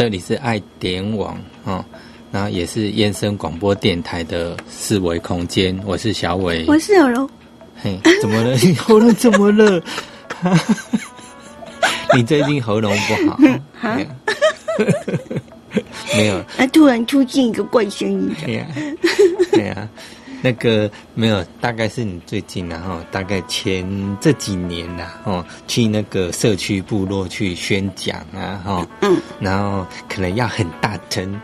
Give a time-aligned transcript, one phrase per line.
[0.00, 1.84] 这里是爱点网哦，
[2.32, 7.28] 然后也是燕声广播电台的四维空间，我是小伟，我是小柔。
[7.82, 8.54] 嘿，怎么了？
[8.56, 9.78] 你喉咙怎么了？
[12.16, 13.38] 你最近喉咙不好？
[16.16, 16.36] 没有。
[16.56, 16.66] 啊！
[16.72, 18.34] 突然出现一个怪声音。
[18.42, 18.66] 对呀，
[19.52, 19.86] 对呀。
[20.42, 23.84] 那个没有，大概是你最近然后大概前
[24.20, 31.40] 这几年呐，哦，去那个社区部落去宣讲啊，哈，嗯，然后可能要很大声，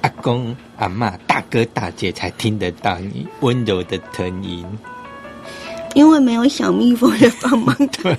[0.00, 4.64] 阿公阿妈大哥大姐才听得到你温柔的声音，
[5.94, 7.76] 因为没有小蜜蜂的帮忙。
[7.88, 8.16] 对，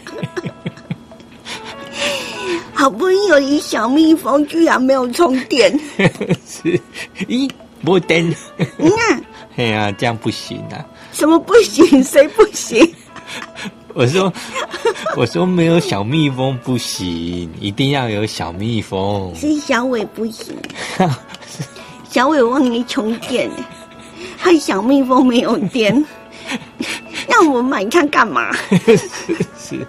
[2.73, 5.71] 好不容易有一小蜜蜂，居然没有充电。
[6.45, 6.79] 是，
[7.27, 7.49] 咦，
[7.81, 8.23] 没电。
[8.77, 9.21] 嗯啊。
[9.57, 10.85] 哎呀，这样不行啊！
[11.13, 12.03] 什么不行？
[12.03, 12.93] 谁不行？
[13.93, 14.31] 我说，
[15.15, 19.33] 我说没有小蜜蜂不行，一定要有小蜜蜂。
[19.33, 20.53] 是小伟不行，
[22.09, 23.49] 小伟忘记充电，
[24.37, 26.05] 害小蜜蜂没有电，
[27.27, 28.53] 让我们买它干嘛？
[29.57, 29.87] 是，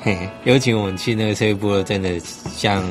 [0.00, 2.18] 嘿，尤其我们去那个车部，真的
[2.56, 2.82] 像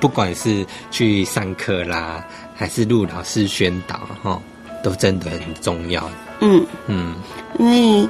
[0.00, 4.40] 不管是去上课啦，还是录老师宣导哈。
[4.82, 6.10] 都真的很重要。
[6.40, 7.14] 嗯嗯，
[7.58, 8.08] 因为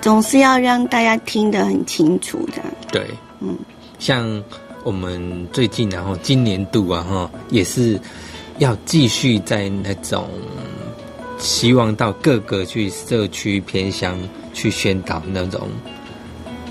[0.00, 2.62] 总是要让大家听得很清楚的。
[2.90, 3.06] 对，
[3.40, 3.56] 嗯，
[3.98, 4.42] 像
[4.84, 7.98] 我们最近然后今年度啊哈，也是
[8.58, 10.28] 要继续在那种
[11.38, 14.18] 希望到各个去社区偏乡
[14.52, 15.68] 去宣导那种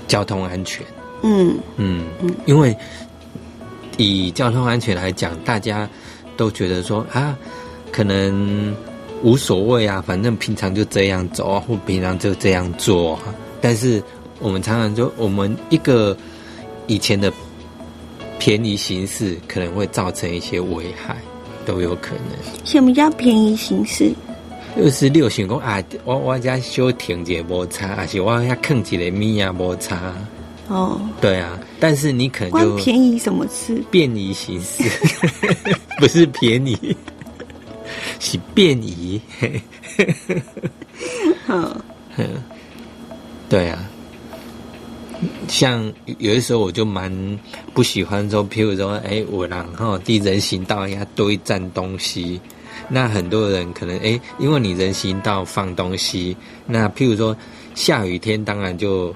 [0.06, 0.86] 交通安全。
[1.22, 2.76] 嗯嗯嗯，因为
[3.96, 5.88] 以交通安全来讲，大家
[6.36, 7.36] 都觉得说啊，
[7.90, 8.72] 可能。
[9.22, 13.18] 无所谓啊，反正平常就这样走啊，或平常就这样做。
[13.60, 14.02] 但是
[14.40, 16.16] 我们常常就我们一个
[16.86, 17.32] 以前的
[18.38, 21.16] 便宜形式，可能会造成一些危害，
[21.64, 22.64] 都有可能。
[22.64, 24.12] 什么叫便宜形式？
[24.76, 30.12] 就是六想讲啊，我我家修停一个摩擦，还是我要坑一个米啊摩擦。
[30.68, 33.82] 哦，对啊，但是你可能就便宜什么事？
[33.90, 34.82] 便宜形式，
[36.00, 36.96] 不是便宜。
[38.24, 39.20] 是便宜，
[41.48, 41.74] 嗯，
[43.50, 43.84] 对啊，
[45.48, 47.12] 像有的时候我就蛮
[47.74, 52.40] 不喜欢说，譬如说，哎，我然后地人行道要堆占东西，
[52.88, 57.36] 那很多人可能哎，因为你人行道放东西，那譬如说
[57.74, 59.12] 下雨天，当然就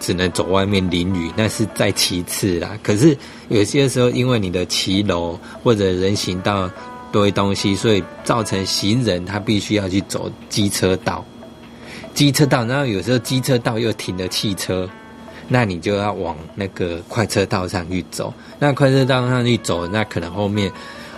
[0.00, 2.78] 只能走外面淋雨，那是在其次啦。
[2.82, 3.14] 可是
[3.50, 6.70] 有些时候，因为你的骑楼或者人行道。
[7.12, 11.24] 堆东西，所以造成行人他必须要去走机车道，
[12.14, 14.88] 机车道，然后有时候机车道又停了汽车，
[15.48, 18.32] 那你就要往那个快车道上去走。
[18.58, 20.70] 那快车道上去走，那可能后面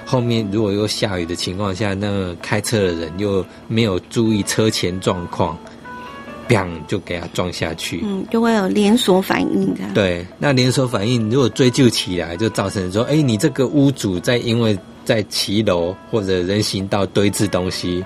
[0.04, 5.56] 后面如果又下雨的情况下，那个开车的人又没有注意车前状况，
[6.48, 9.81] 砰就给它撞下去，嗯，就会有连锁反应的。
[9.94, 14.76] 对，那连锁反应如果追究起来，就造成说，哎，你这个屋主在因为。
[15.04, 18.04] 在骑楼或者人行道堆置东西，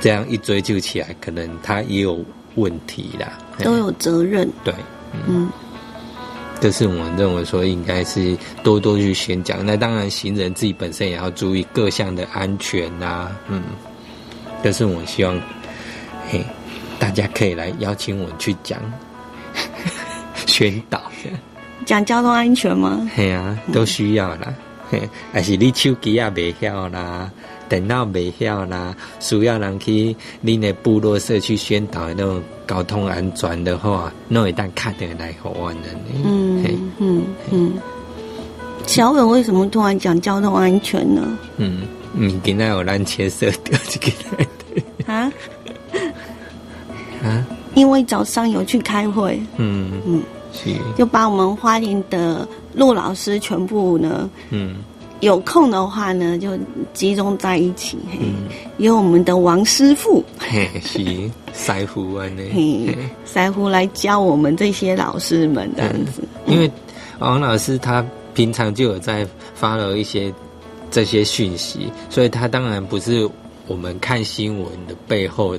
[0.00, 2.18] 这样一追究起来，可能他也有
[2.54, 4.50] 问题啦，都有责任。
[4.64, 4.72] 对，
[5.28, 5.50] 嗯，
[6.62, 9.66] 这是我们认为说应该是多多去宣讲。
[9.66, 13.62] 那当然，行人自己本身也要注意各项的安全呐，嗯，
[14.62, 15.38] 这是我希望，
[16.30, 16.42] 嘿，
[17.02, 18.78] 大家可以来邀请我去讲
[20.46, 21.02] 宣导，
[21.84, 23.10] 讲交通安全吗？
[23.16, 24.54] 嘿啊，都需要啦。
[25.32, 27.28] 还是你手机也未晓啦，
[27.68, 35.88] 电脑未晓啦，需要人去你的部落社区宣导那种交通安全的话，那一旦卡电来好玩的。
[36.24, 36.64] 嗯
[36.98, 37.72] 嗯嗯。
[38.86, 41.36] 小伟为什么突然讲交通安全呢？
[41.56, 41.80] 嗯，
[42.12, 45.32] 你今天有蓝切色掉这个啊
[47.22, 47.46] 啊？
[47.74, 49.40] 因为早上有去开会。
[49.56, 50.22] 嗯嗯，
[50.52, 52.46] 是就把我们花莲的。
[52.74, 54.76] 陆老师全部呢，嗯，
[55.20, 56.58] 有空的话呢，就
[56.94, 57.98] 集中在一起。
[58.18, 58.48] 嗯，
[58.78, 60.98] 有我们的王师傅，嘿，是
[61.54, 62.42] 腮胡啊，呢，
[63.30, 66.22] 腮胡来教我们这些老师们这样子。
[66.46, 66.70] 因为
[67.18, 68.02] 王老师他
[68.32, 70.32] 平常就有在发了一些
[70.90, 73.28] 这些讯息，所以他当然不是
[73.66, 75.54] 我们看新闻的背后。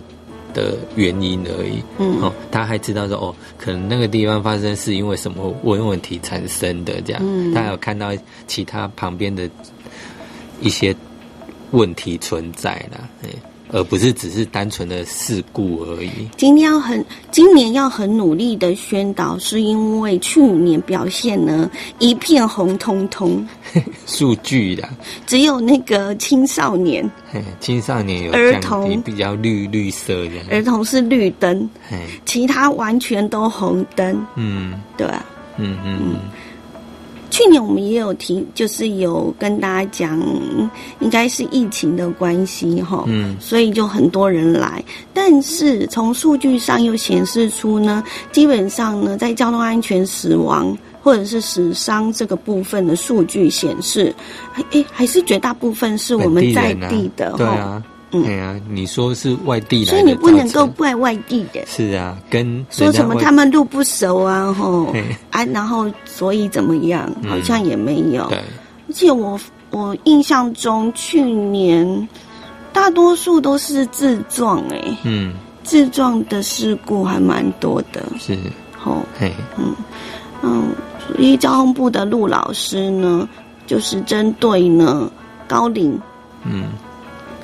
[0.54, 8.12] 的原因而已，嗯，哦，他还知道说，哦，可能那个地方发生是因为什么问问题产生的，这样，嗯，他有看到
[8.48, 9.50] 其他旁边的
[10.62, 10.96] 一些
[11.72, 13.30] 问题存在了，哎，
[13.74, 16.10] 而不是只是单纯的事故而已。
[16.38, 23.46] 今天要很，今年要很努力的宣导，是因为去年表现呢一片红彤彤，
[24.06, 24.88] 数据的，
[25.26, 27.10] 只有那个青少年，
[27.60, 31.68] 青少年有儿童比较绿绿色的，儿童是绿灯，
[32.26, 34.26] 其他完全都红灯。
[34.36, 35.26] 嗯，对啊，
[35.58, 36.00] 嗯嗯。
[36.00, 36.16] 嗯。
[37.34, 40.20] 去年我们也有提，就是有跟大家讲，
[41.00, 44.84] 应该是疫情的关系哈，嗯，所以就很多人来。
[45.16, 54.14] 但是从数据上又显示出呢，基本上呢，在交通安全死亡或者是死伤这个部分的数据显示，
[54.72, 57.82] 哎，还是绝大部分是我们在地的，对啊。
[58.22, 61.66] 对啊，你说是外地来，所以你不能够怪外地的。
[61.66, 64.94] 是啊，跟说什么他们路不熟啊，吼。
[65.32, 68.28] 啊，然后所以怎么样，好像也没有。
[68.30, 68.38] 对，
[68.88, 69.40] 而且我
[69.72, 72.08] 我印象中去年
[72.72, 75.34] 大多数都是自撞，哎，嗯，
[75.64, 78.04] 自撞的事故还蛮多的。
[78.20, 78.38] 是，
[78.78, 79.76] 吼，嘿，嗯。
[80.46, 80.66] 嗯，
[81.08, 83.28] 所以交通部的陆老师呢，
[83.66, 85.10] 就是针对呢
[85.48, 85.98] 高龄，
[86.44, 86.66] 嗯，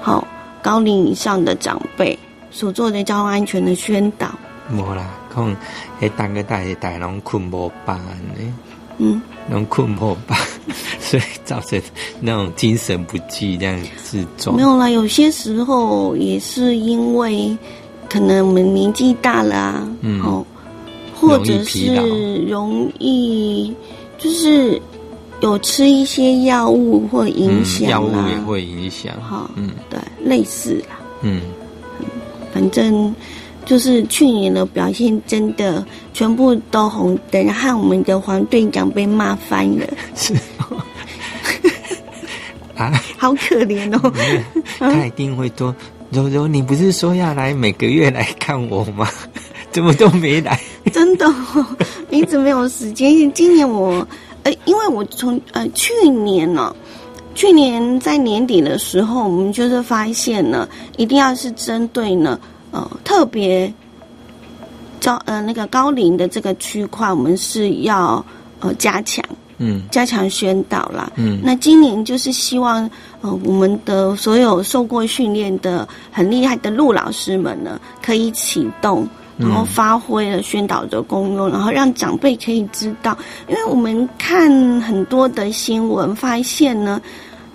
[0.01, 0.27] 好。
[0.61, 2.17] 高龄以上的长辈
[2.51, 4.29] 所做的交通安全的宣导，
[4.71, 5.55] 无啦，可能
[6.01, 8.53] 迄当个大大拢困无饱呢，
[8.97, 10.35] 嗯，拢困无饱，
[10.99, 11.81] 所以造成
[12.19, 14.55] 那种精神不济这样子重。
[14.55, 17.57] 没有啦，有些时候也是因为
[18.09, 20.45] 可能我们年纪大了，嗯，哦，
[21.15, 23.73] 或者是容易
[24.17, 24.81] 就是。
[25.41, 31.41] 有吃一些药物或影响药物也会影响，哈，嗯，对，类似啦，嗯，
[32.53, 33.15] 反正
[33.65, 40.33] 就是去年的表现真的全部都红灯，害我们的黄队长被骂翻了，是，
[42.75, 44.13] 啊，好可怜哦，
[44.79, 45.73] 他一定会说，
[46.11, 49.07] 柔柔，你不是说要来每个月来看我吗？
[49.71, 50.59] 怎么都没来？
[50.91, 51.25] 真的，
[52.09, 54.05] 一直没有时间，今年我。
[54.49, 56.75] 呃，因为我从呃去年呢，
[57.35, 60.67] 去年在年底的时候，我们就是发现呢，
[60.97, 62.39] 一定要是针对呢，
[62.71, 63.71] 呃，特别
[65.03, 68.25] 高呃那个高龄的这个区块，我们是要
[68.59, 69.23] 呃加强，
[69.57, 72.89] 嗯，加强宣导啦，嗯，那今年就是希望
[73.21, 79.07] 呃我们的所有受过训练的很厉害的陆老师们呢，可以启动。
[79.39, 84.51] 然后发挥了宣导的功用，然后让长辈可以知道，因为我们看
[84.81, 87.01] 很多的新闻，发现呢，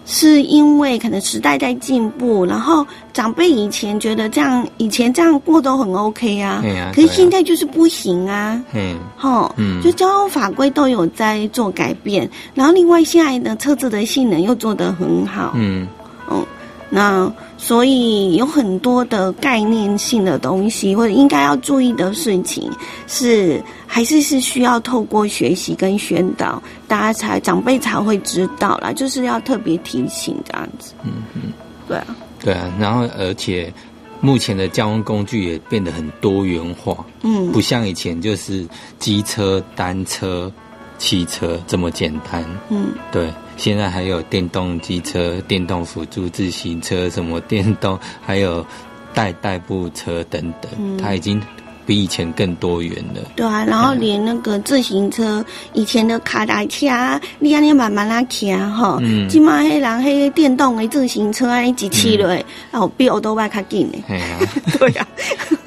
[0.07, 6.63] 是因为可能时代在进步，然后长辈以前觉得这样，以前这样过都很 OK 啊，
[6.95, 15.87] 可是现在就是不行啊，嗯，哈，嗯，就交通法规都有在做改变，然后另外现在的车子的性能又做得很好，嗯，
[16.31, 16.45] 嗯，
[16.91, 17.33] 那。
[17.57, 22.71] 所以有很多的概念性的东西，或者应该要注意的事情，
[23.07, 28.93] 是还是是需要透过学习跟宣导，大家才长辈才会知道啦。
[28.93, 30.93] 就是要特别提醒这样子。
[31.05, 31.53] 嗯嗯，
[31.89, 32.07] 对啊，
[32.39, 32.71] 对啊。
[32.79, 33.73] 然后而且
[34.21, 38.67] 目前的交通工具也变得很多元化，嗯，不像以前就是
[38.99, 40.53] 机车、单车、
[40.99, 42.45] 汽车这么简单。
[42.69, 43.33] 嗯，对。
[43.57, 48.65] 现在还有电动机车、电动辅助自行车，什么电动，还有
[49.15, 51.41] 代代步车等等，它已经
[51.87, 53.21] 比以前更多元了。
[53.37, 56.87] 对啊，然后连那个自行车，以前的卡达车，
[57.39, 62.29] 你安尼慢慢拉骑哈，今嘛黑人黑电动的自行车安尼一骑落，
[62.71, 63.99] 然后比欧多巴卡紧的。
[64.09, 64.39] 对啊，
[64.79, 65.07] 对啊，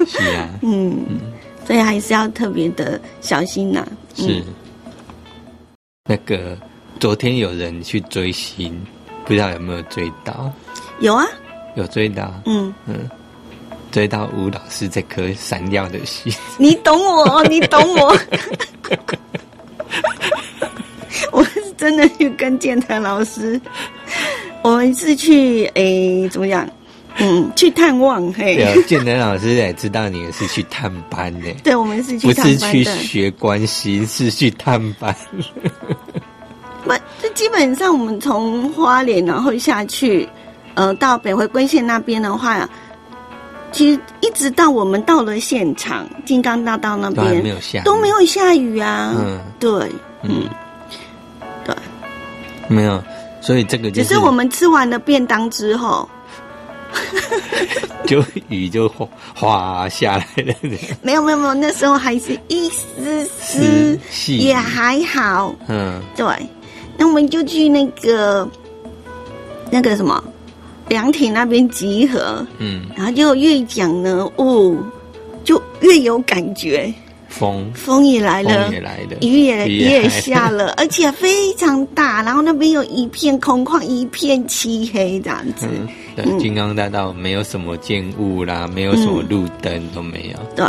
[0.06, 0.98] 是啊，嗯，
[1.66, 3.86] 所以还是要特别的小心呐。
[4.14, 4.42] 是，
[6.04, 6.56] 那个。
[6.98, 8.76] 昨天有人去追星，
[9.24, 10.52] 不知道有没有追到？
[11.00, 11.24] 有啊，
[11.76, 12.32] 有追到。
[12.46, 13.08] 嗯嗯，
[13.92, 16.32] 追到吴老师这颗闪耀的心。
[16.56, 18.16] 你懂我，你懂我。
[21.32, 23.60] 我是真的去跟建成老师，
[24.62, 26.68] 我们是去诶，怎么讲？
[27.20, 28.32] 嗯，去探望。
[28.32, 31.52] 嘿，建成老师也知道你是去探班的。
[31.64, 35.14] 对，我们是去不是去学关系，是去探班。
[36.84, 40.28] 不，这基本上我们从花莲然后下去，
[40.74, 42.68] 呃，到北回归线那边的话，
[43.72, 49.14] 其实一直到我们到了现场，金刚大道那边没有下，都没有下雨啊。
[49.18, 49.70] 嗯，对，
[50.22, 50.48] 嗯，
[51.64, 51.74] 对，
[52.68, 53.02] 没有，
[53.40, 56.08] 所以这个只是我们吃完了便当之后，
[58.06, 58.88] 就雨就
[59.34, 60.54] 哗下来了。
[61.02, 63.98] 没有没有没有，那时候还是一丝丝，
[64.32, 65.54] 也还好。
[65.66, 66.24] 嗯，对。
[66.98, 68.46] 那我们就去那个
[69.70, 70.22] 那个什么，
[70.88, 74.76] 凉亭那边集合，嗯，然后就越讲呢，哦，
[75.44, 76.92] 就越有感觉。
[77.28, 82.22] 风风也来了，也来了，雨也也下了， 而且非常大。
[82.22, 85.68] 然后那边有一片空旷，一片漆黑，这样子。
[86.16, 90.56] 对，金刚大道没有什么建物啦，没有什么路灯都没有。
[90.56, 90.64] 对，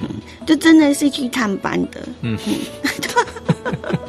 [0.00, 0.08] 嗯，
[0.46, 2.00] 就真的是去探班的。
[2.22, 2.38] 嗯，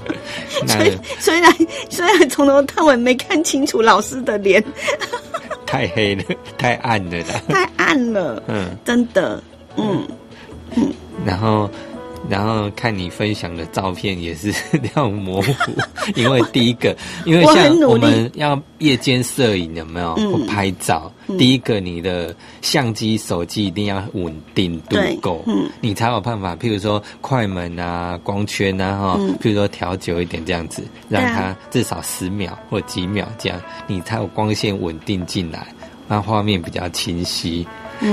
[0.68, 1.52] 所以虽然
[1.90, 4.64] 虽然从头到尾没看清楚老师的脸，
[5.66, 6.24] 太黑了，
[6.58, 8.42] 太暗了啦，太暗了。
[8.48, 9.42] 嗯，真的，
[9.78, 10.08] 嗯
[10.76, 10.94] 嗯，
[11.26, 11.70] 然后。
[12.30, 15.54] 然后看你分享的照片也是 那样模糊，
[16.16, 21.12] 因为第一个， 因为像我们要夜间摄影有没有或拍照？
[21.38, 26.56] 第一个，你的相机、手机一定要稳定度够，嗯，你才有办法。
[26.56, 35.68] 譬如说快门啊、光圈啊，哈，譬如说调久一点这样子，让它至少十秒或几秒这样，你才有光线稳定进来，
[36.08, 37.66] 那画面比较清晰。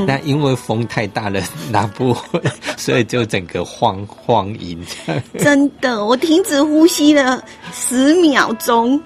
[0.07, 2.43] 那因为风太大了，拿不稳，
[2.77, 4.79] 所以就整个晃晃影。
[5.39, 9.01] 真的，我停止呼吸了十秒钟，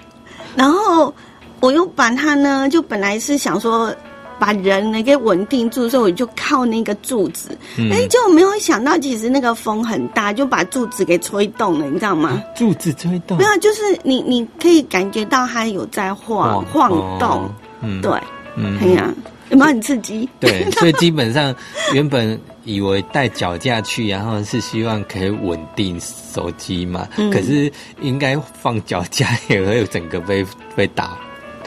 [0.55, 1.13] 然后
[1.59, 3.93] 我又把它呢，就本来是想说
[4.39, 7.57] 把人呢给稳定住，所以我就靠那个柱子。
[7.91, 12.41] 哎，就没有想到，其实那个风很大，就把柱子给吹动了，你知道吗？
[12.55, 13.37] 柱子吹动？
[13.37, 17.49] 没有，就是你你可以感觉到它有在晃晃动。
[17.81, 18.11] 嗯，对，
[18.55, 19.11] 嗯，哎呀。
[19.49, 20.27] 有没有很刺激？
[20.39, 21.55] 对， 所以基本上
[21.93, 27.07] 原本以为带脚架去，然后是希望可以稳定手机嘛。
[27.17, 27.31] 嗯。
[27.31, 31.17] 可是应该放脚架也会整个被被打。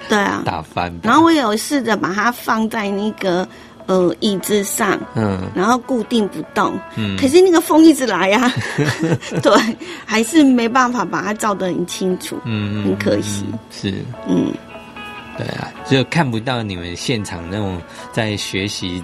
[0.09, 0.43] 对啊。
[0.45, 0.93] 打翻。
[1.03, 3.47] 然后我有试着把它放在那个
[3.87, 6.79] 呃椅子上，嗯，然后固定不动。
[6.97, 7.17] 嗯。
[7.17, 8.53] 可是那个风一直来呀。
[9.43, 12.39] 对，还是没办法把它照得很清楚。
[12.45, 13.47] 嗯很可惜。
[13.71, 13.95] 是。
[14.29, 14.53] 嗯。
[15.41, 17.81] 对啊，就看不到你们现场那种
[18.13, 19.03] 在学习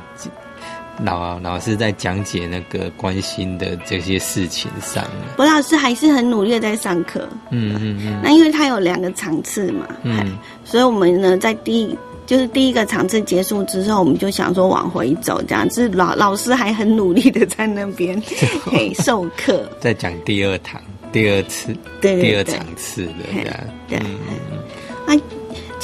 [1.03, 5.05] 老老师在讲解那个关心的这些事情上。
[5.37, 7.29] 博老师还是很努力的在上课。
[7.51, 8.21] 嗯嗯嗯。
[8.23, 18.21] 那因为他有两个场次嘛，嗯，所以我们呢在第一就是第一个场次结束之后，我们就想说往回走，这样子老老师还很努力的在那边
[18.71, 20.81] 给授课，在讲第二堂、
[21.13, 23.57] 第二次、第二场次的这样。
[23.89, 24.59] 对，嗯。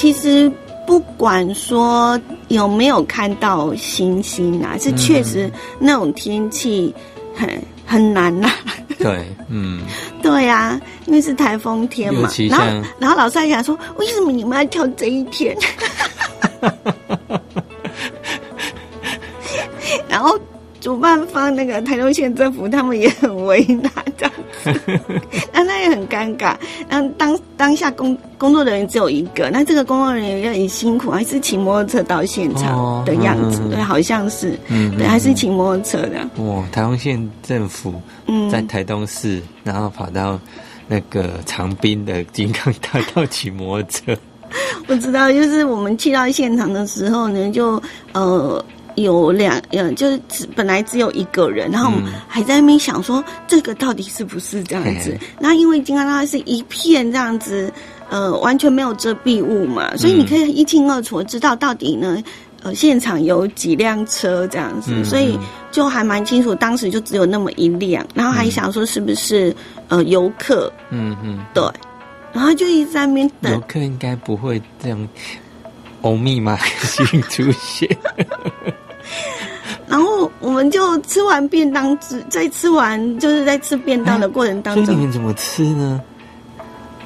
[0.03, 0.51] 其实
[0.85, 6.93] 不管说有没有看到星星啊，是确实那种天气
[7.33, 7.49] 很
[7.87, 8.51] 很难呐。
[8.99, 9.81] 对，嗯，
[10.21, 12.29] 对呀，因为是台风天嘛。
[12.51, 12.67] 然后，
[12.99, 15.57] 然后老师还讲说，为什么你们要挑这一天？
[20.09, 20.37] 然后。
[20.83, 24.35] 主办方那个台东县政府，他们也很为难这样
[24.65, 25.01] 子，
[25.55, 26.57] 那他也很尴尬。
[26.89, 36.19] 那当当下工工作人员只有一个，那这个工作人员也很辛苦，还是骑摩托车到现场的样子，对，好像是，嗯，对，还是骑摩托车的。
[36.43, 37.95] 哇，台东县政府
[38.51, 40.37] 在台东市，然后跑到
[40.89, 44.21] 那个长滨的金刚大道骑摩托车。
[44.89, 47.81] 我知道，就是我们去到现场的时候呢，就
[48.15, 48.63] 呃。
[48.97, 55.19] 有两，嗯，就是只本来只有一个人，然后我们还在那边想说这个到底是不是这样子？
[55.39, 57.73] 那因为金刚它是一片这样子，
[58.11, 62.23] 呃，完全没有遮蔽物嘛，所以你可以一清二楚知道到底呢，
[62.63, 65.39] 呃，现场有几辆车这样子，所以
[65.71, 66.55] 就还蛮清楚。
[66.55, 69.55] 当时就只有那么一辆，然后还想说是不是
[69.89, 70.73] 呃游客？
[70.91, 71.63] 嗯嗯，对，
[72.33, 73.53] 然后就一直在那边等。
[73.53, 75.09] 游客应该不会这样。
[76.03, 77.89] 欧密码新出现，
[79.89, 86.01] 然后我们就吃完便当，之，在吃完就是在吃便当的过程当中，你们怎么吃呢？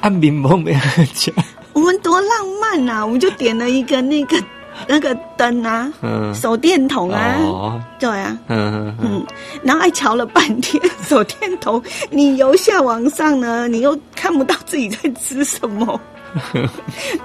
[0.01, 0.73] 按屏风没
[1.13, 1.33] 讲，
[1.73, 2.29] 我们多浪
[2.61, 3.03] 漫呐！
[3.03, 4.37] 我们就点了一个那个
[4.87, 5.91] 那个灯啊，
[6.35, 8.95] 手电筒啊，对啊，嗯。
[9.01, 9.25] 嗯，
[9.63, 15.99] 然后还瞧了半天 手电筒，你由下往上呢，你又看不到自己在吃什么。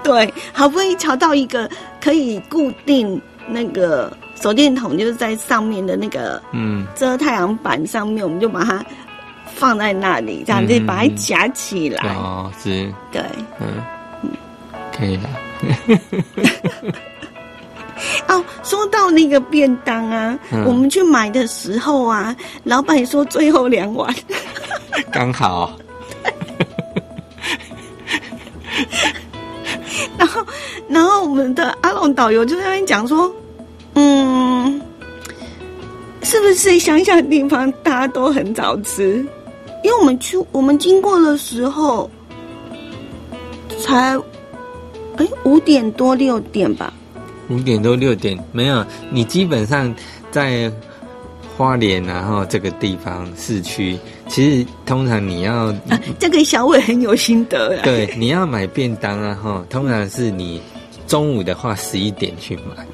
[0.01, 1.69] 对，好不容易瞧到一个
[2.01, 4.11] 可以固定那个
[4.43, 6.85] 手电筒，就是在上面的那个嗯。
[6.95, 8.83] 遮太阳板上面，我们就把它
[9.55, 12.13] 放在那里，这样子把它夹起来。
[12.13, 13.21] 哦，是，对，
[13.61, 13.81] 嗯。
[14.21, 14.29] 嗯，
[14.91, 15.29] 可以了。
[18.27, 22.35] 哦，说到那个便当啊，我们去买的时候啊，
[22.65, 24.13] 老板说最后两碗，
[25.09, 25.71] 刚好。
[30.17, 30.45] 然后，
[30.89, 33.33] 然后我们的阿龙导游就在那边讲说
[33.95, 34.81] ：“嗯，
[36.21, 39.25] 是不是乡下地方大家都很早吃？
[39.83, 42.09] 因为我们去我们经过的时候，
[43.81, 44.17] 才
[45.17, 46.93] 哎五点多六点吧，
[47.49, 49.93] 五点多六点没有，你基本上
[50.31, 50.71] 在
[51.55, 57.77] 花莲然后这个地方市区，其实通常你要啊，这个小伟很有心得。
[57.83, 60.61] 对，你要买便当啊哈，通常是你
[61.05, 62.87] 中午的话十一点去买，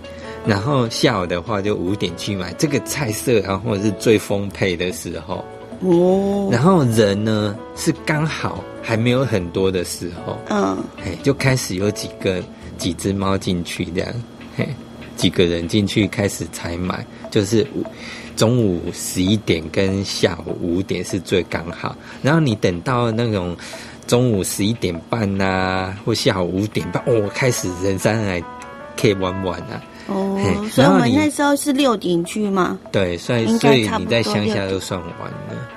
[0.46, 5.44] 然后下午的话就五点去买，这个菜色然后是最丰沛的时候
[5.82, 6.50] 哦。
[6.52, 12.42] 然后人呢是刚好还没有很多的时候，嗯，哎，就开始有几个
[12.78, 14.14] 几只猫进去这样。
[14.56, 14.68] 嘿
[15.16, 17.68] 几个人进去开始采买，就是
[18.38, 21.94] 中午十一点跟下午五点是最刚好。
[22.22, 23.54] 然后你等到那种
[24.08, 28.42] 中午十一点半呐，或下午五点半，哦，开始人山来
[28.98, 29.84] 可以玩玩啊。
[30.10, 32.78] 哦，所以我们那时候是六点去吗？
[32.92, 35.70] 对，所以所以你在乡下都算晚了。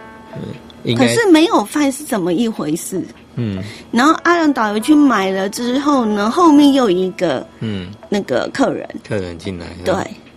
[0.84, 3.02] 嗯，可是没有饭是怎么一回事？
[3.34, 9.94] 嗯，然后阿良导游去买了之后呢，后面又一个嗯那个客人，客人进来，对，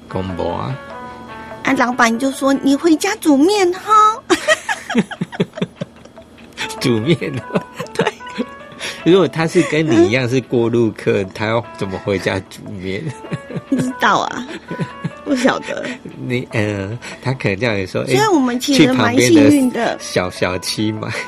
[0.08, 0.78] 公婆啊，
[1.64, 3.92] 啊，老板就说你回家煮面哈，
[6.80, 7.18] 煮面，
[7.94, 8.14] 对，
[9.04, 13.04] 如果他是跟你一样是过路客，他要怎么回家煮面？
[13.76, 14.48] 不知道啊，
[15.26, 15.86] 不晓得。
[16.28, 21.10] 你呃，他可能这样说，所以我们其实蛮幸运的，小小七嘛。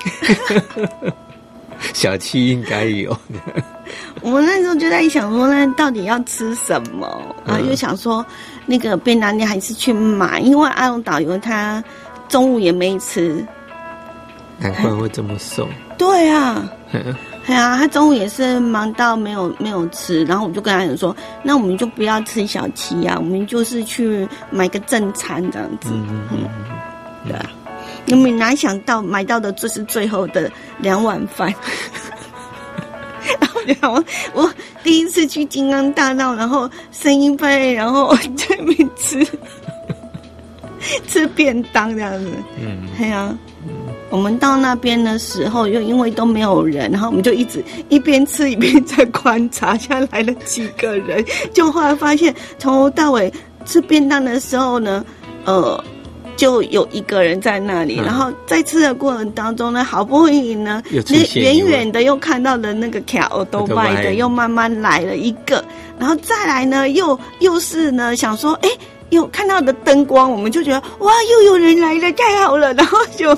[1.94, 3.63] 小七应该有的。
[4.22, 7.36] 我们那时候就在想说，那到底要吃什么？
[7.46, 8.25] 然后就想说，
[8.66, 11.84] 那个便当店还是去买，因为阿龙导游他
[12.27, 13.46] 中午也没吃。
[14.58, 15.70] 难怪会这么瘦。
[16.00, 16.68] 对啊，
[17.48, 25.89] 对啊，他中午也是忙到没有没有吃，然后我就跟他讲说，那我们就不要吃小七啊，我们就是去买个正餐这样子。
[25.94, 26.50] 嗯嗯嗯，
[27.25, 27.50] 对啊。
[28.06, 31.54] 你们哪想到买到的这是最后的两碗饭？
[33.66, 39.25] 然后我我第一次去金刚大道，然后声音飞，然后在那边吃
[41.08, 42.32] 吃便当这样子。
[42.60, 43.34] 嗯，对啊。
[44.10, 53.32] 我们到那边的时候，又因为都没有人，然后我们就一直一边吃一边在观察，现在来了几个人，就后来发现从头到尾
[53.65, 55.04] 吃便当的时候呢，
[55.46, 55.84] 呃。
[56.38, 65.65] 就有一个人在那里，然后在吃的过程当中呢，好不容易呢，那远远的又看到了那个卡都卖的，又慢慢来了一个，
[65.98, 68.70] 然后再来呢，又又是呢，想说，哎，
[69.10, 73.36] 又看到的灯光，我们就觉得哇，又有人来了，太好了，然后就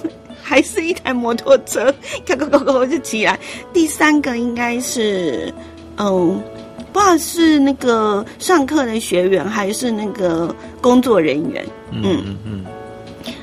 [0.50, 1.94] 还是一台摩托车，
[2.26, 3.38] 咔咔咔咔就起来。
[3.72, 5.54] 第三个应该是，
[5.98, 6.42] 嗯，
[6.92, 12.66] 不知道是那个上课的学员还是那个工作人员，嗯嗯嗯。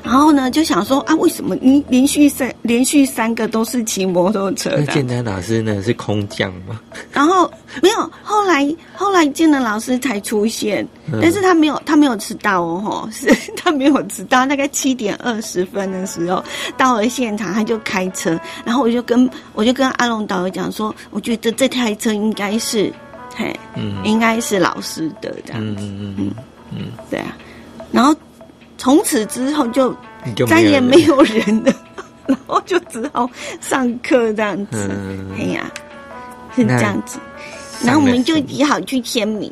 [0.03, 4.71] 然后呢，就想说啊，为什么你连续三连续三个都是骑摩托车？
[4.77, 5.81] 那建南老师呢？
[5.83, 6.79] 是空降吗？
[7.11, 10.87] 然后没有，后来后来建南老师才出现，
[11.21, 16.43] 但是他没有他没有迟到哦，吼， 是他没有迟到，大概七点二十分的时候
[16.77, 22.91] 到了现场，他就开车，然后我就跟我就跟阿龙导游讲说，我觉得这台车应该是，
[23.35, 26.31] 嘿，嗯，应该是老师的这样子，嗯嗯嗯
[26.71, 27.35] 嗯，对啊，
[27.91, 28.15] 然后。
[28.87, 29.93] 从此之后就
[30.47, 31.73] 再也没有人了，
[32.25, 34.89] 然后就只好上课这样子。
[35.37, 35.69] 哎呀，
[36.55, 37.19] 是这样子。
[37.83, 39.51] 然后我们就只好去签名。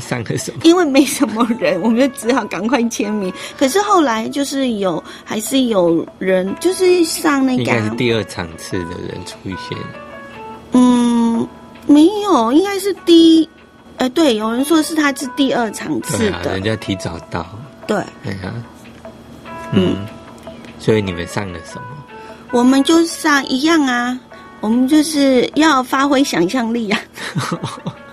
[0.00, 0.58] 上课什么？
[0.66, 3.32] 因为没什么人，我们就只好赶快签名。
[3.56, 9.78] 可是后来就是有，还是有人，就是上那个第二场次的人出现。
[10.72, 11.46] 嗯，
[11.86, 13.48] 没有，应该是第一。
[13.98, 17.46] 呃，对，有人说是他是第二场次的，人家提早到。
[17.90, 18.54] 对，对啊，
[19.72, 20.06] 嗯，
[20.78, 21.82] 所以你们上了什么？
[22.52, 24.16] 我们就上一样啊，
[24.60, 27.00] 我们就是要发挥想象力啊，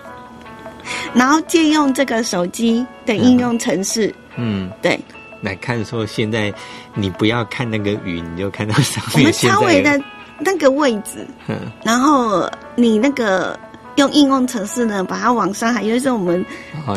[1.14, 4.98] 然后借用这个手机的应用程式，嗯，对，
[5.42, 6.52] 来看说现在
[6.94, 10.00] 你不要看那个雨，你就看到上面我们稍微的
[10.40, 13.56] 那个位置，嗯，然后你那个。
[13.98, 16.44] 用应用程式呢，把它往上海，就是我们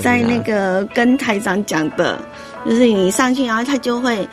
[0.01, 2.17] 在那个跟台长讲的，
[2.65, 4.27] 就是你上去，然后他就会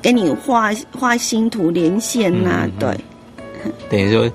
[0.00, 2.96] 给你画画星图连线呐，对。
[3.90, 4.30] 等于说，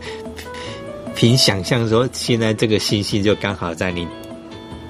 [1.15, 4.05] 凭想象说，现在这个星星就刚好在你。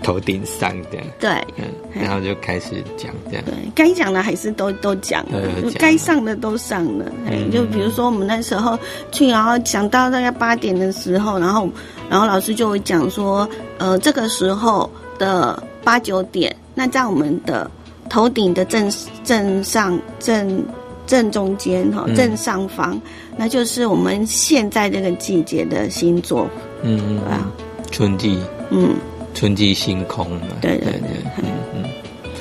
[0.04, 5.42] 头顶上的对，嗯，然后就开始讲这样，对，该讲的还是都都讲了，
[5.80, 7.06] 该上的都上了。
[7.52, 8.78] 就比如说我们那时候
[9.12, 11.70] 去，然后讲到大概八点的时候，然后
[12.10, 17.70] 然后老师就会讲说，呃，这个时候的八九点，那在我们的
[18.10, 18.92] 头顶的正
[19.24, 20.63] 正上正
[21.08, 23.00] 正中间哈，正上方，
[23.38, 26.48] 那就是我们现在这个季节的星座，
[26.82, 27.52] 嗯，对啊，
[27.89, 28.38] 春季，
[28.70, 28.96] 嗯。
[29.34, 30.48] 春季星空嘛。
[30.62, 31.84] 对对对，嗯嗯。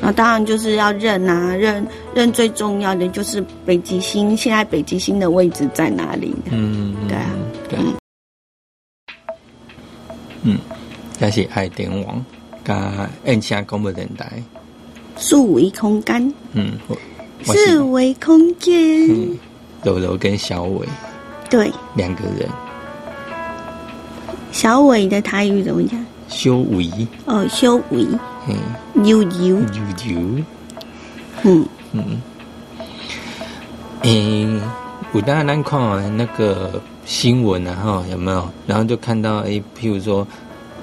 [0.00, 6.34] 那当然就是要认啊，认认最重要的就是北极星，现在北极星的位置在哪里？
[6.50, 7.30] 嗯，对啊，
[7.68, 7.78] 对。
[10.42, 10.58] 嗯，
[11.20, 12.24] 这是爱电网
[12.64, 14.42] 加按下广播电台，
[15.16, 16.34] 数维空间。
[16.54, 16.72] 嗯，
[17.44, 19.08] 四维空间。
[19.84, 20.86] 柔柔跟小伟，
[21.48, 22.48] 对，两个人。
[24.50, 26.04] 小伟的台语怎么讲？
[26.32, 26.90] 修伟。
[27.26, 28.06] 哦，修伟。
[28.48, 29.56] 嗯，悠悠。
[29.58, 29.60] 悠
[30.06, 30.44] 悠。
[31.42, 32.20] 嗯嗯。
[34.00, 34.60] 诶，
[35.12, 38.48] 古代那看那个新闻啊，哈，有没有？
[38.66, 40.26] 然后就看到，诶，譬如说，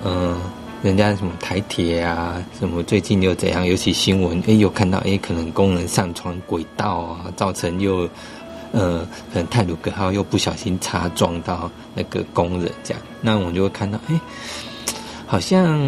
[0.05, 0.37] 嗯，
[0.83, 3.65] 人家什么台铁啊，什么最近又怎样？
[3.65, 8.07] 尤其新闻，诶，有看到，诶，可能工人上传轨道啊，造成又。
[8.71, 8.99] 呃，
[9.33, 14.19] 可能泰鲁格号又不小心擦撞到那个工人，这样，那我们就会看到，哎，
[15.31, 15.79] 好像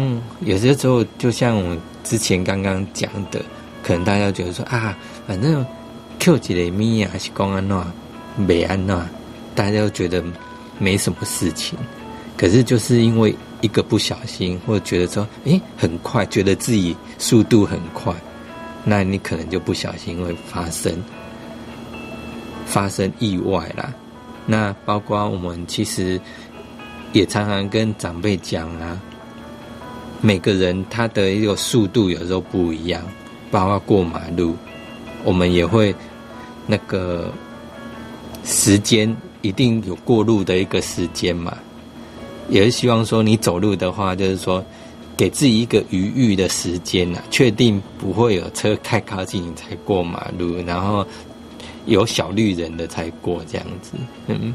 [0.42, 3.42] 有些时候，就像我们之前刚刚讲的，
[3.82, 5.66] 可能大家觉得说啊，反正
[6.20, 7.84] Q 几雷米啊是公安诺、
[8.36, 9.02] 美安诺，
[9.52, 10.22] 大家都觉得
[10.78, 11.76] 没什么事情，
[12.36, 18.14] 可是就是因为一个不小心，或者觉得说，哎，很快，觉得自己速度很快，
[18.84, 20.94] 那你可能就不小心会发生。
[22.64, 23.92] 发生意外啦，
[24.46, 26.20] 那包括我们其实
[27.12, 28.98] 也常常跟长辈讲啊，
[30.22, 33.02] 每个人他的一个速度有时候不一样，
[33.50, 34.56] 包括过马路，
[35.24, 35.94] 我们也会
[36.66, 37.30] 那个
[38.44, 41.58] 时间一定有过路的一个时间嘛，
[42.48, 44.64] 也是希望说你走路的话，就是说
[45.16, 51.04] 给自己一个余裕的时间呐，确定不会有车太靠近你才过马路，然后。
[51.84, 53.94] 有小绿人的才过这样子，
[54.28, 54.54] 嗯，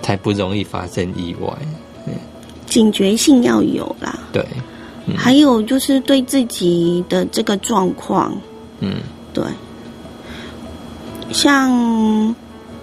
[0.00, 1.52] 才不容易发生意外。
[2.06, 2.14] 嗯
[2.68, 4.44] 警觉性要有啦，对。
[5.16, 8.36] 还有就是对自己的这个状况，
[8.80, 8.96] 嗯，
[9.32, 9.42] 对。
[11.32, 11.70] 像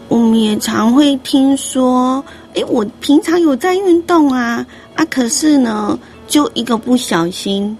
[0.07, 2.23] 我们也常会听说，
[2.55, 7.77] 哎，我平常有在运动啊，啊，可是呢，就一个不小心，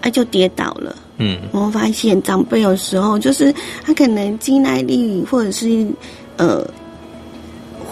[0.00, 0.96] 啊，就跌倒了。
[1.18, 5.86] 嗯，我们发现长辈有时候就是他可能肌耐力或者是
[6.38, 6.66] 呃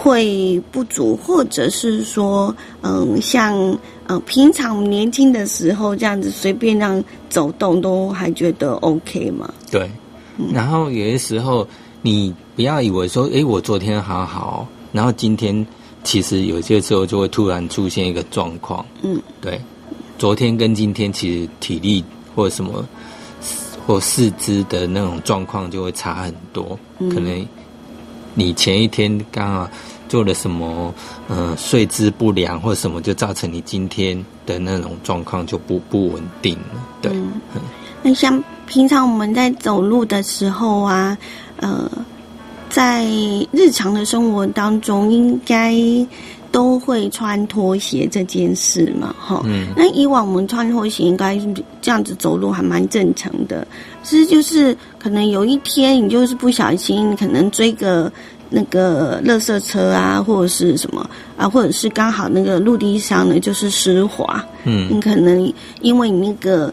[0.01, 9.53] 会不足，或者是说嗯像呃平常年轻的时候这样子随便让走动都还觉得 OK 嘛？
[9.69, 9.89] 对。
[10.51, 11.67] 然后有些时候
[12.01, 15.65] 你不要以为说，哎，我昨天好好，然后今天
[16.03, 18.83] 其实有些时候就会突然出现一个状况。
[19.03, 19.61] 嗯，对。
[20.17, 22.03] 昨天跟今天其实体力
[22.35, 22.83] 或者什么。
[23.87, 27.45] 或四肢的那种状况就会差很多，可能
[28.35, 29.67] 你前一天刚好
[30.11, 30.93] 做了什么，
[31.29, 36.85] 呃，睡姿不良或什么，就造成你今天的那种状况就不不稳定了。
[37.01, 37.09] 对，
[38.03, 41.17] 那像平常我们在走路的时候啊，
[41.61, 41.89] 呃，
[42.69, 43.05] 在
[43.53, 45.73] 日常的生活当中应该。
[46.51, 51.39] 都会穿拖鞋这件事嘛，哈，嗯那以往我们穿拖鞋应该
[51.81, 53.65] 这样子走路还蛮正常的，
[54.03, 58.11] 其实就是可能有一天你就是不小心，可能追个
[58.51, 66.71] 那个垃圾车啊，或者是什么啊，或者是刚好那个陆地上呢就是湿滑，嗯，你可能因为你那个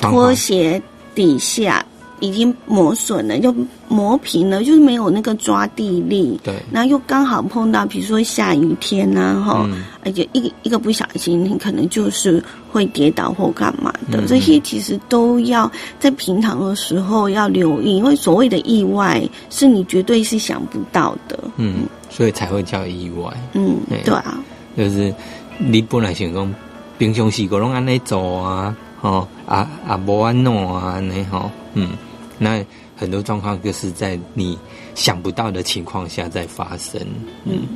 [0.00, 0.82] 拖鞋
[1.14, 1.82] 底下。
[2.20, 3.54] 已经磨损了，就
[3.88, 6.38] 磨平了，就是没有那个抓地力。
[6.42, 9.68] 对，然后又刚好碰到，比如说下雨天呐，哈，
[10.04, 14.26] 而且一个一个不小心，你可能就是会跌倒或干嘛的。
[14.26, 21.38] 这些其实都要在平常的时候要留意，因为所谓的意外是你绝对是想不到的。
[21.56, 23.32] 嗯，所以才会叫意外。
[23.52, 24.38] 嗯，对啊，
[24.76, 25.14] 就是
[25.58, 26.54] 你本来想讲
[26.98, 31.90] 平常时个拢安尼做啊，吼啊啊无安弄啊安尼吼，嗯。
[32.38, 32.64] 那
[32.96, 34.56] 很多状况就是在你
[34.94, 37.00] 想不到的情况下在发生，
[37.44, 37.66] 嗯，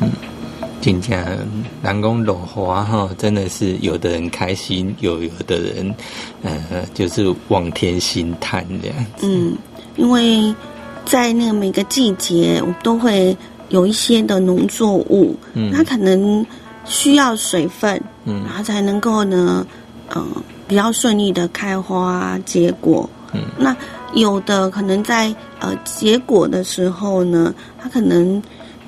[0.00, 0.10] 嗯，
[0.82, 1.38] 今天
[1.80, 5.94] 南宫落花哈，真的是有的人开心，有有的人
[6.42, 9.26] 呃，就是望天兴叹这样子。
[9.26, 9.56] 嗯，
[9.96, 10.54] 因为
[11.06, 13.34] 在那个每个季节，我都会
[13.70, 16.44] 有一些的农作物，嗯，它可能
[16.84, 19.66] 需要水分，嗯，然后才能够呢。
[20.14, 20.26] 嗯，
[20.66, 23.08] 比较顺利的开花结果。
[23.32, 23.76] 嗯，那
[24.14, 28.40] 有的可能在呃结果的时候呢，它可能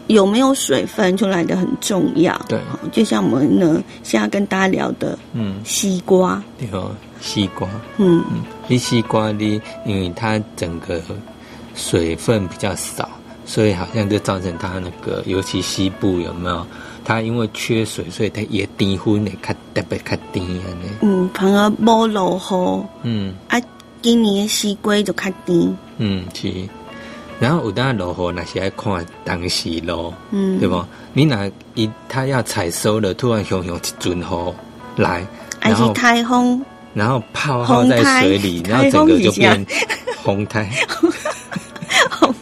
[0.07, 2.41] 有没有水分就来的很重要。
[2.49, 2.61] 对，
[2.93, 6.43] 就像我们呢现在跟大家聊的，嗯，西瓜。
[6.59, 7.69] 对哦，西瓜。
[7.97, 8.23] 嗯
[8.69, 11.01] 嗯，西瓜的，因为它整个
[11.75, 13.09] 水分比较少，
[13.45, 16.65] 所以好像就造成它那个，尤其西部有没有？
[17.09, 20.91] 它因为缺水，所以它也低分的较特别较低安尼。
[21.03, 22.87] 嗯，反而无落雨。
[23.05, 23.63] 嗯，啊，
[24.03, 25.73] 今年的西瓜就较低。
[25.99, 26.53] 嗯，是。
[27.39, 30.85] 然后有当落雨，那是爱看当时咯，嗯，对不？
[31.13, 34.25] 你那一它要采收了，突然熊熊一阵雨
[34.97, 35.25] 来，
[35.61, 36.61] 还是台风，
[36.93, 39.65] 然后泡泡在水里，然后整个就变
[40.25, 40.69] 红台。
[42.11, 42.35] 红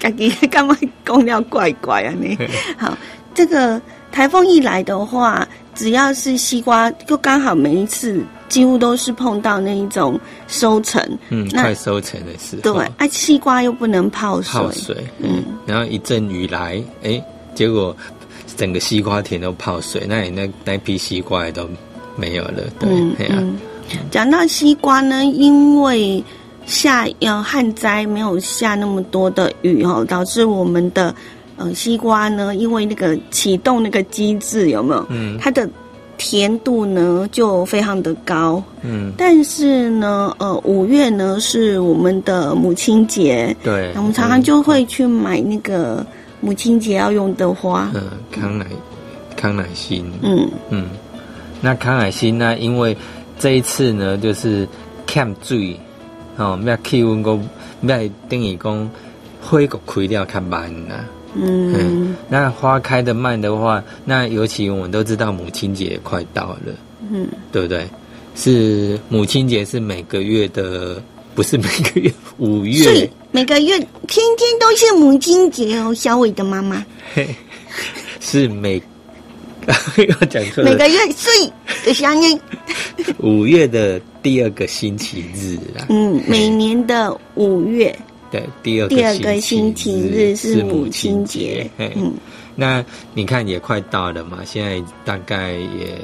[0.00, 0.10] 台。
[0.10, 2.12] 自己 干嘛讲了怪怪啊？
[2.18, 2.36] 你
[2.76, 2.96] 好，
[3.34, 17.22] 这个台风一来的话，只要是西瓜，就刚好每一次几乎都是碰到那一种收成，嗯，快收成的时候，对，啊，西瓜又不能泡水，泡水，嗯，然后一阵雨来，哎，
[17.54, 17.96] 结果
[18.56, 21.68] 整个西瓜田都泡水，那你那那批西瓜也都
[22.16, 22.88] 没有了，对，
[23.28, 23.58] 嗯，
[24.10, 26.22] 讲到西瓜呢，因为。
[26.70, 31.12] 下要旱灾没有下那么多的雨哦，导致我们的
[31.56, 35.04] 呃西瓜呢，因为那个启动那个机制有没有？
[35.10, 35.68] 嗯，它的
[36.16, 38.62] 甜度呢就非常的高。
[38.82, 46.06] 嗯，但是呢，呃，五月呢是我们的母亲节，对，我们常常就会去买那个
[46.40, 47.90] 母亲节要用的花。
[47.94, 48.64] 嗯，康乃
[49.34, 50.08] 康乃馨。
[50.22, 50.86] 嗯嗯，
[51.60, 52.56] 那康乃馨呢？
[52.58, 52.96] 因为
[53.40, 54.68] 这一次呢，就是
[55.08, 55.76] cam 最。
[56.40, 57.38] 哦，咩气温个
[57.80, 58.90] 咩等于讲
[59.40, 61.04] 花个开掉较慢呐。
[61.34, 66.74] 嗯，那花开的慢的话，那尤其我们都知道母亲节快到了，
[67.12, 67.86] 嗯，对不对？
[68.34, 71.00] 是母亲节是每个月的，
[71.34, 76.84] 不是每个月五月，每个月天天都是母亲节哦，小伟的妈妈
[78.18, 78.82] 是每
[80.08, 81.32] 要讲错每个月最
[81.84, 82.38] 的生日，
[83.18, 84.00] 五月的。
[84.22, 87.98] 第二个星期日啊，嗯，每年的五月，
[88.30, 92.12] 对，第二第二个星期日是母亲节，嗯，
[92.54, 95.96] 那你看也快到了嘛，现在大概也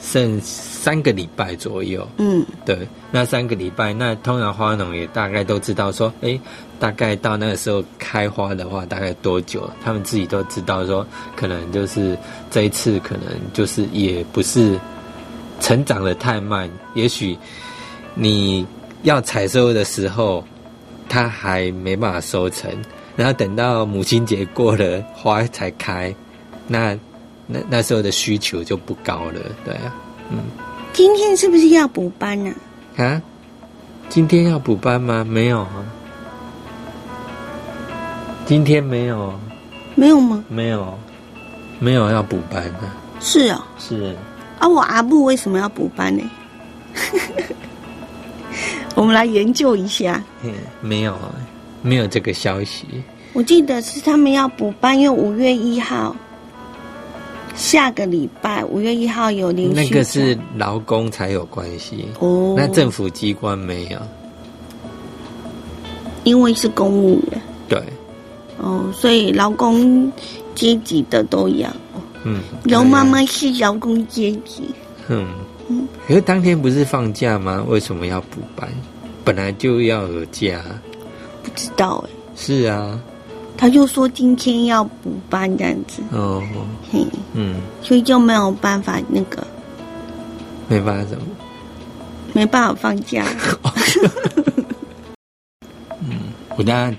[0.00, 6.38] 剩三个礼拜左右，嗯，对，那三个礼拜，那通常花农也大概都知道说，哎，
[6.78, 9.68] 大概到那个时候开花的话，大概多久？
[9.84, 12.16] 他们自己都知道说，可能就是
[12.50, 14.78] 这一次，可能就是也不是。
[15.58, 17.34] 成长的太慢，也许
[18.14, 18.64] 你
[19.04, 20.44] 要采收的时候，
[21.08, 22.70] 它还没办法收成，
[23.16, 26.14] 然后等到母亲节过了，花才开，
[26.68, 26.94] 那
[27.46, 29.94] 那那时候的需求就不高了，对啊，
[30.30, 30.40] 嗯。
[30.92, 32.52] 今天是不是要补班呢？
[32.98, 33.22] 啊？
[34.10, 35.24] 今天要补班吗？
[35.24, 35.86] 没有啊。
[38.46, 39.34] 今天没有。
[39.96, 40.44] 没有吗？
[40.48, 40.96] 没有，
[41.80, 42.80] 没有要补班的。
[43.18, 43.66] 是啊。
[43.78, 44.14] 是。
[44.58, 46.22] 啊，我阿布为什么要补班呢？
[48.94, 50.22] 我们来研究一下。
[50.44, 51.16] 嗯，没有，
[51.82, 52.86] 没有这个消息。
[53.32, 56.14] 我记得是他们要补班，因为五月一号，
[57.54, 59.74] 下个礼拜五月一号有连续。
[59.74, 63.98] 那个是劳工才有关系哦，那政府机关没有，
[66.24, 67.42] 因为是公务员。
[67.68, 67.82] 对。
[68.58, 70.10] 哦，所以劳工
[70.54, 71.74] 阶级的都一样。
[72.24, 74.62] 嗯，刘妈妈是劳工阶级。
[75.08, 75.26] 嗯
[75.68, 77.64] 嗯，可是当天不是放假吗？
[77.68, 78.68] 为什么要补班？
[79.24, 80.62] 本来就要有假。
[81.42, 82.10] 不知道哎。
[82.36, 82.98] 是啊。
[83.56, 86.02] 他就说今天要补班这样子。
[86.12, 86.42] 哦。
[86.92, 87.06] 嘿。
[87.34, 87.56] 嗯。
[87.82, 89.46] 所以就没有办法那个。
[90.68, 91.24] 没办法怎么？
[92.32, 93.24] 没办法放假。
[96.56, 96.92] 嗯，我家。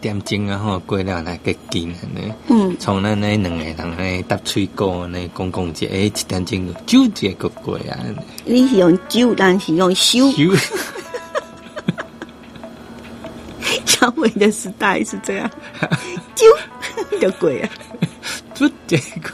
[0.00, 2.32] 点钟啊，吼过了来个紧安尼。
[2.46, 7.98] 嗯，从咱那两个人咧搭吹过呢，公共节诶，一点钟就这个过啊。
[8.44, 10.30] 你是用酒，但是用修。
[13.84, 15.50] 小伟的时代是这样，
[16.36, 16.46] 酒
[17.20, 17.68] 就过啊。
[18.54, 19.30] 就这个。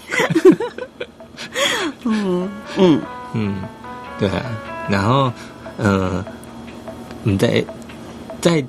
[2.05, 3.01] 嗯嗯
[3.35, 3.63] 嗯，
[4.19, 4.43] 对啊。
[4.89, 5.31] 然后，
[5.77, 6.25] 嗯，
[7.23, 7.63] 你在
[8.41, 8.65] 在。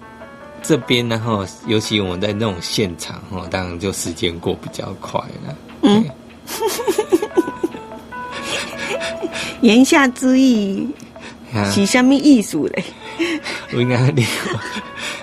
[0.68, 5.56] 这边呢，哈，尤其我们在那种现场，哈，当然就时间过比较快了。
[5.84, 6.04] 嗯，
[9.62, 10.86] 言下之意
[11.72, 12.84] 是什么意思嘞？
[13.74, 14.26] 我应该你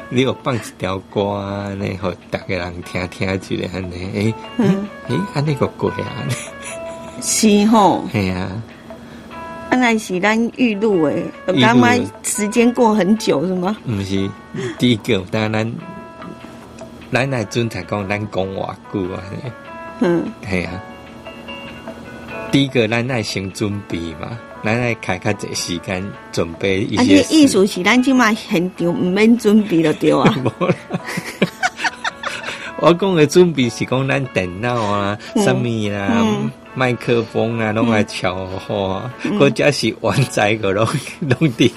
[0.08, 6.24] 你有放一条歌，你好大家人听听一下，安尼，诶，嗯，诶，安尼个过啊？
[7.20, 8.50] 是吼，系啊。
[9.74, 11.24] 当然是咱预录诶，
[11.60, 13.76] 刚刚时间过很久是吗？
[13.84, 14.30] 不是，
[14.78, 15.74] 第一个，当然咱
[17.12, 19.20] 咱来准才讲咱讲偌久啊？
[19.98, 20.80] 嗯，系啊。
[22.52, 27.02] 第一个，咱来先准备嘛，咱来开较济时间准备一些。
[27.02, 30.22] 而且意思是咱即嘛现场唔免准备就对啊。
[32.78, 36.24] 我讲的准备是讲咱电脑啊、什么啊、
[36.74, 40.86] 麦克风啊，拢来调好，或者是玩在个拢
[41.20, 41.72] 拢底。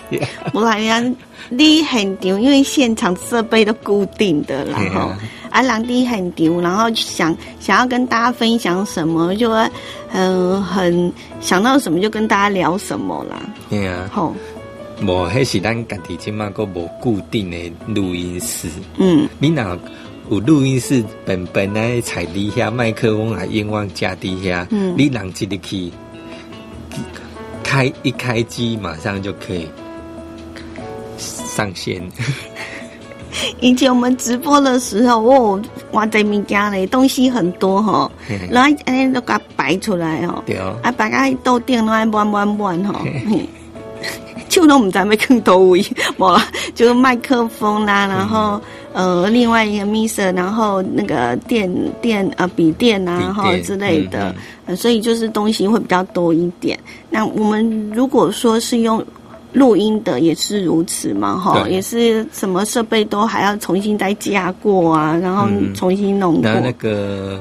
[0.51, 1.03] 不然呀，
[1.49, 5.11] 你现场，因为现场设备都固定的，然后
[5.49, 9.51] 啊，人地很场，然后想想要跟大家分享什么，就
[10.13, 13.39] 嗯很想到什么就跟大家聊什么啦。
[13.69, 14.33] 对啊，好。
[14.99, 18.67] 无，迄是咱家己即码个无固定的录音室。
[18.97, 19.77] 嗯，你若
[20.29, 25.91] 有录音室，本本来踩底下麦克风还愿望加底下，嗯，你人直接去
[27.63, 29.67] 开一开机，马上就可以
[31.17, 32.01] 上线。
[33.61, 35.61] 以前我们直播的时候，哦，
[35.91, 38.11] 哇，在物件嘞，东西很多哈，
[38.49, 43.01] 然后哎都给它摆出来哦，对哦，啊，摆在桌顶，拢爱满满满哈。
[44.49, 45.85] 就都我们在那更多位，
[46.17, 46.41] 我
[46.73, 48.59] 就是麦克风啦，然后
[48.97, 54.33] 呃另外一个 miser，然后那个电电呃笔电啊，然后之类的，
[54.75, 56.79] 所以就是东西会比较多一点。
[57.11, 59.05] 那我们如果说是用
[59.53, 67.39] 录音的，也是如此嘛，哈，也是什么设备都还要重新再加过啊，然后重新弄过那个。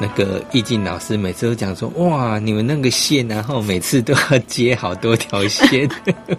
[0.00, 5.88] 那个易静老师每次都讲说，哇，你们那个线，然后每次都要接好多条线，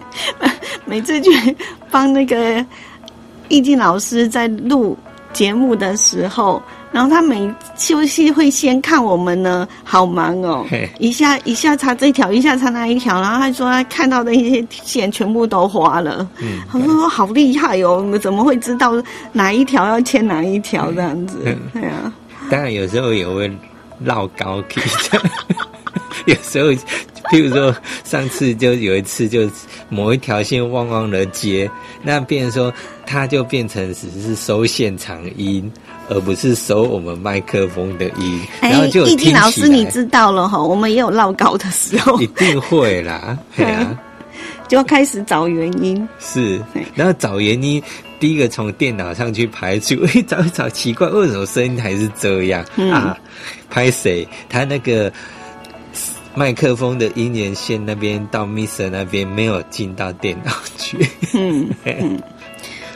[0.84, 1.30] 每次去
[1.90, 2.62] 帮那个
[3.48, 4.96] 易静老师在录
[5.32, 10.66] 节目的时候，然后他每休息会先看我们呢，好忙哦，
[10.98, 18.92] 一下一下插这条，一下插那一条，然后他说他看到的一些线全部都花了，嗯，他说好厉害哦，我们怎么会知道
[19.32, 21.38] 哪一条要牵哪一条这样子？
[21.72, 22.12] 对啊。
[22.50, 23.50] 当然，有时候也会
[24.04, 25.22] 绕高级的。
[26.26, 26.70] 有时候，
[27.30, 27.74] 譬如说，
[28.04, 29.48] 上次就有一次，就
[29.88, 31.70] 某一条线汪汪的接，
[32.02, 32.74] 那变成说，
[33.06, 35.70] 它就变成只是收现场音，
[36.08, 38.40] 而不是收我们麦克风的音。
[38.60, 43.98] 然后就易经老师，你知道了哈，我们也有绕高的时候，一定会啦， 对啊，
[44.68, 46.08] 就要开始找原因。
[46.18, 46.60] 是，
[46.94, 47.82] 然后找原因。
[48.20, 49.96] 第一个从电脑上去排除，
[50.28, 53.18] 找一找奇怪，为什么声音还是这样啊？
[53.68, 54.24] 拍谁？
[54.48, 55.12] 他那个
[56.34, 60.98] 麦克风的音源线那边到 Mister 那边没有进到电脑去，
[61.34, 62.18] 嗯嗯，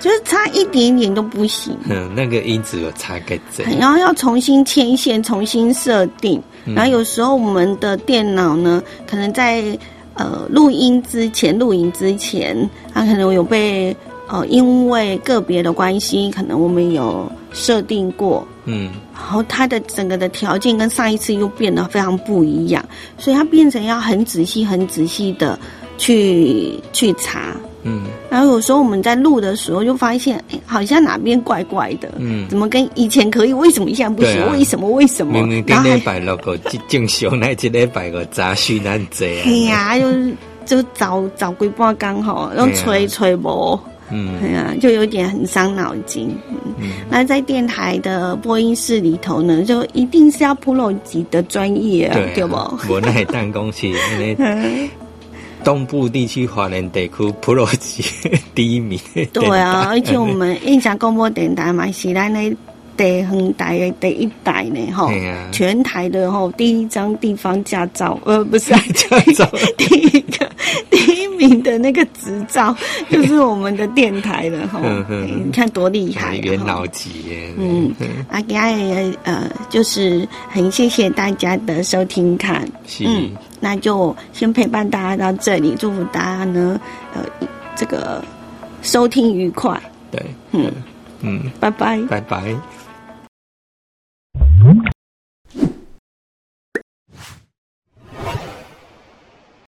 [0.00, 1.76] 就是差一点点都不行。
[1.88, 3.64] 嗯，那个音质有差个怎？
[3.78, 6.42] 然后要重新牵线，重新设定。
[6.64, 9.62] 然后有时候我们的电脑呢，可能在
[10.14, 13.96] 呃录音之前、录音之前，它可能有被。
[14.28, 22.84] 呃，因为个别的关系，可能我们有设定过，嗯，然后它的整个的条件跟上一次又变得非常不一样，
[23.16, 25.58] 所以它变成要很仔细、很仔细的
[25.98, 34.52] 去去查，嗯，然后有时候我们在录的时候就发现，哎，好像哪边怪怪的，嗯，怎么跟以前可以，为什么现在不行？
[34.52, 34.90] 为什么？
[34.90, 35.32] 为什么？
[35.32, 43.78] 明明今天摆了个正常，那今天摆个杂讯难这哎呀，就就找找规半刚好，用吹吹无。
[44.10, 46.28] 嗯，对啊，就有点很伤脑筋。
[46.78, 52.56] 嗯，那在电台的播音室里头呢，就一定是要 pro 级的专业，对不？
[52.88, 53.86] 我那弹公司，
[54.38, 54.88] 那
[55.64, 58.04] 东部地区华人地区 pro 级
[58.54, 58.98] 第一名。
[59.32, 62.54] 对啊， 而且我们印象广播电台嘛，是咱那。
[62.98, 65.12] 第很台的第一代呢，哈，
[65.52, 70.25] 全台的哈第一张地方驾照，呃，不是驾照， 第一个
[70.90, 72.74] 第一名的那个执照，
[73.10, 77.94] 就是我们的电台的哈，你看多厉害，元老级耶，嗯，
[78.30, 82.68] 啊，给大家呃，就是很谢谢大家的收听看，
[83.00, 86.80] 嗯，那就先陪伴大家到这里，祝福大家呢，
[87.14, 87.20] 呃，
[87.74, 88.22] 这个
[88.82, 90.70] 收听愉快，对，嗯。
[91.22, 92.54] 嗯，拜拜，拜拜。